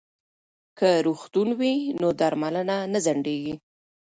[0.77, 3.53] که روغتون وي نو درملنه نه ځنډیږي.